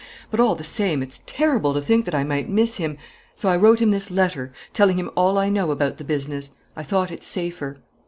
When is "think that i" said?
1.81-2.23